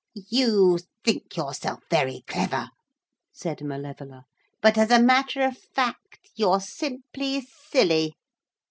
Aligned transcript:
'You 0.15 0.79
think 1.05 1.37
yourself 1.37 1.81
very 1.91 2.23
clever,' 2.25 2.71
said 3.31 3.59
Malevola, 3.61 4.23
'but 4.59 4.75
as 4.75 4.89
a 4.89 4.99
matter 4.99 5.43
of 5.43 5.59
fact 5.59 6.31
you're 6.33 6.59
simply 6.59 7.41
silly. 7.69 8.13